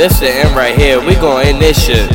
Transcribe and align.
This 0.00 0.16
the 0.16 0.32
end 0.32 0.56
right 0.56 0.72
here. 0.72 0.96
We 0.96 1.12
gon' 1.12 1.44
end 1.44 1.60
this 1.60 1.76
shit. 1.76 2.08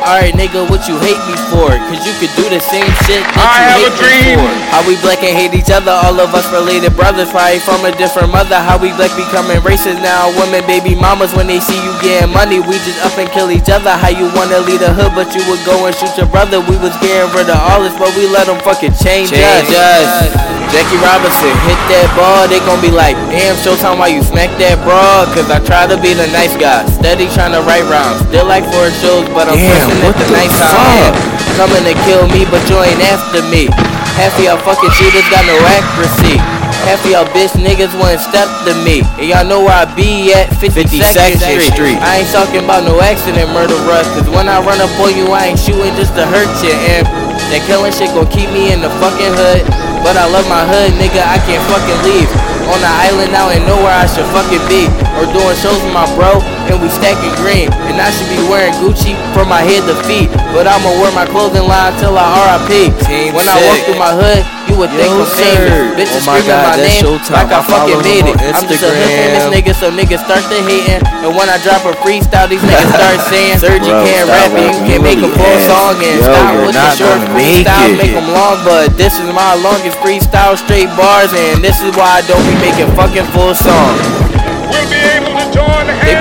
Alright, 0.00 0.32
nigga, 0.32 0.64
what 0.72 0.88
you 0.88 0.96
hate 1.04 1.20
me 1.28 1.36
for? 1.52 1.68
Cause 1.68 2.00
you 2.00 2.16
could 2.16 2.32
do 2.32 2.48
the 2.48 2.64
same 2.64 2.88
shit 3.04 3.20
that 3.36 3.44
I 3.44 3.68
have 3.68 3.76
you 3.76 3.84
a 3.84 3.92
hate 3.92 4.00
dream. 4.00 4.40
me 4.40 4.48
for. 4.48 4.48
How 4.72 4.80
we 4.88 4.96
black 5.04 5.20
and 5.20 5.36
hate 5.36 5.52
each 5.52 5.68
other, 5.68 5.92
all 5.92 6.16
of 6.16 6.32
us 6.32 6.48
related 6.48 6.96
brothers, 6.96 7.28
probably 7.28 7.60
from 7.60 7.84
a 7.84 7.92
different 8.00 8.32
mother. 8.32 8.56
How 8.56 8.80
we 8.80 8.96
black 8.96 9.12
becoming 9.20 9.60
racist 9.60 10.00
now, 10.00 10.32
women, 10.40 10.64
baby 10.64 10.96
mamas, 10.96 11.36
when 11.36 11.44
they 11.44 11.60
see 11.60 11.76
you 11.76 11.92
getting 12.00 12.32
money, 12.32 12.56
we 12.56 12.80
just 12.88 13.04
up 13.04 13.12
and 13.20 13.28
kill 13.28 13.52
each 13.52 13.68
other. 13.68 13.92
How 13.92 14.08
you 14.08 14.32
wanna 14.32 14.64
lead 14.64 14.80
a 14.80 14.96
hood, 14.96 15.12
but 15.12 15.28
you 15.36 15.44
would 15.44 15.60
go 15.68 15.84
and 15.84 15.92
shoot 15.92 16.16
your 16.16 16.32
brother. 16.32 16.56
We 16.64 16.80
was 16.80 16.96
getting 17.04 17.28
rid 17.36 17.52
of 17.52 17.60
all 17.68 17.84
this, 17.84 17.92
but 18.00 18.08
we 18.16 18.24
let 18.32 18.48
them 18.48 18.56
fucking 18.64 18.96
change, 18.96 19.28
Change 19.28 19.68
us. 19.76 20.53
Jackie 20.74 20.98
Robinson 20.98 21.54
hit 21.70 21.78
that 21.86 22.10
ball, 22.18 22.50
they 22.50 22.58
gon' 22.66 22.82
be 22.82 22.90
like, 22.90 23.14
damn, 23.30 23.54
Showtime, 23.62 23.94
why 23.94 24.10
you 24.10 24.26
smack 24.26 24.50
that 24.58 24.74
broad? 24.82 25.30
Cause 25.30 25.46
I 25.46 25.62
try 25.62 25.86
to 25.86 25.94
be 25.94 26.18
the 26.18 26.26
nice 26.34 26.58
guy, 26.58 26.82
steady 26.98 27.30
trying 27.30 27.54
to 27.54 27.62
write 27.62 27.86
rhymes. 27.86 28.26
Still 28.26 28.42
like 28.50 28.66
four 28.74 28.90
shows, 28.98 29.22
but 29.30 29.46
I'm 29.46 29.54
Damn, 29.54 29.70
pushing 29.70 30.02
at 30.02 30.18
the 30.18 30.26
the 30.26 30.34
night 30.34 30.50
time. 30.58 31.14
Coming 31.54 31.86
to 31.86 31.94
kill 32.02 32.26
me, 32.26 32.42
but 32.50 32.58
you 32.66 32.74
ain't 32.82 32.98
after 33.06 33.38
me. 33.54 33.70
Half 34.18 34.34
of 34.34 34.42
y'all 34.42 34.58
fucking 34.66 34.90
shooters 34.98 35.22
got 35.30 35.46
no 35.46 35.54
accuracy. 35.78 36.42
Half 36.90 37.06
of 37.06 37.10
y'all 37.14 37.30
bitch 37.30 37.54
niggas 37.54 37.94
wouldn't 37.94 38.18
step 38.18 38.50
to 38.66 38.74
me. 38.82 39.06
And 39.22 39.30
y'all 39.30 39.46
know 39.46 39.62
where 39.62 39.78
I 39.78 39.86
be 39.94 40.34
at 40.34 40.50
52nd 40.58 40.90
52nd 40.90 41.38
Street. 41.38 41.70
Street. 41.70 41.98
I 42.02 42.26
ain't 42.26 42.30
talking 42.34 42.66
about 42.66 42.82
no 42.82 42.98
accident 42.98 43.46
murder 43.54 43.78
rush. 43.86 44.10
Cause 44.18 44.26
when 44.26 44.50
I 44.50 44.58
run 44.58 44.82
up 44.82 44.90
on 44.98 45.14
you, 45.14 45.30
I 45.30 45.54
ain't 45.54 45.58
shooting 45.62 45.94
just 45.94 46.18
to 46.18 46.26
hurt 46.26 46.50
you. 46.66 46.74
And 46.94 47.06
that 47.54 47.62
killing 47.70 47.94
shit 47.94 48.10
gon' 48.10 48.26
keep 48.26 48.50
me 48.50 48.74
in 48.74 48.82
the 48.82 48.90
fucking 48.98 49.34
hood. 49.38 49.62
But 50.04 50.20
I 50.20 50.28
love 50.28 50.46
my 50.52 50.68
hood, 50.68 50.92
nigga, 51.00 51.24
I 51.24 51.40
can't 51.48 51.64
fucking 51.64 52.00
leave. 52.04 52.28
On 52.68 52.76
the 52.76 52.92
island 53.08 53.32
now 53.32 53.48
and 53.48 53.64
know 53.64 53.80
where 53.80 53.96
I 53.96 54.04
should 54.04 54.28
fucking 54.36 54.60
be. 54.68 55.03
Or 55.20 55.24
doing 55.30 55.54
shows 55.62 55.78
with 55.78 55.94
my 55.94 56.06
bro, 56.18 56.42
and 56.66 56.76
we 56.82 56.90
stacking 56.90 57.30
green. 57.38 57.70
And 57.86 57.96
I 58.02 58.10
should 58.10 58.28
be 58.30 58.42
wearing 58.50 58.74
Gucci 58.82 59.14
from 59.30 59.46
my 59.48 59.62
head 59.62 59.86
to 59.86 59.94
feet. 60.06 60.26
But 60.50 60.66
I'ma 60.66 60.90
wear 60.98 61.14
my 61.14 61.26
clothing 61.26 61.66
line 61.70 61.94
till 62.02 62.18
I 62.18 62.26
RIP. 62.66 62.90
Team 63.06 63.30
when 63.34 63.46
I 63.46 63.54
walk 63.62 63.78
through 63.86 64.00
my 64.00 64.10
hood, 64.14 64.42
you 64.66 64.74
would 64.80 64.90
think 64.94 65.10
Yo, 65.14 65.22
I'm 65.22 65.30
famous. 65.30 65.94
Bitches 65.94 66.26
Oh 66.26 66.26
my 66.26 66.38
screaming 66.42 66.50
God, 66.50 66.66
my 66.66 66.76
name 66.82 67.04
like 67.30 67.50
I 67.54 67.58
I 67.58 67.62
fucking 67.62 68.00
made 68.02 68.26
it. 68.26 68.36
I'm 68.42 68.66
just 68.66 68.82
a 68.82 68.90
famous 68.90 69.46
nigga, 69.54 69.72
so 69.74 69.86
niggas 69.94 70.22
start 70.26 70.42
to 70.50 70.58
hating. 70.66 71.02
And 71.22 71.30
when 71.34 71.46
I 71.46 71.62
drop 71.62 71.86
a 71.86 71.94
freestyle, 72.02 72.50
these 72.50 72.62
niggas 72.62 72.90
start 72.90 73.18
saying, 73.30 73.62
Sergi 73.62 73.90
Bro, 73.90 74.02
can't 74.02 74.26
rap 74.26 74.50
and 74.50 74.58
you 74.58 74.66
rapping. 74.66 74.82
can 74.82 74.98
You 74.98 75.06
make 75.06 75.20
a 75.22 75.30
full 75.30 75.58
song 75.70 75.94
and 76.02 76.18
Yo, 76.18 76.26
stop 76.26 76.50
with 76.58 76.74
the 76.74 76.88
short 76.98 77.20
freestyle, 77.30 77.90
it. 77.94 77.98
make 78.02 78.14
them 78.18 78.28
long. 78.34 78.58
But 78.66 78.98
this 78.98 79.14
is 79.22 79.30
my 79.30 79.54
longest 79.62 79.94
freestyle, 80.02 80.58
straight 80.58 80.90
bars, 80.98 81.30
and 81.34 81.62
this 81.62 81.78
is 81.82 81.94
why 81.94 82.18
I 82.18 82.22
don't 82.26 82.42
be 82.46 82.56
making 82.58 82.90
fucking 82.98 83.26
full 83.30 83.54
songs. 83.54 84.02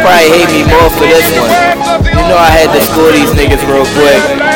Probably 0.04 0.30
hate 0.36 0.52
me 0.52 0.62
more 0.68 0.90
for 0.92 1.08
this 1.08 1.24
one. 1.40 1.48
You 2.04 2.24
know 2.28 2.36
I 2.36 2.52
had 2.52 2.76
to 2.76 2.82
school 2.84 3.08
these 3.16 3.32
niggas 3.32 3.64
real 3.64 3.88
quick. 3.96 4.53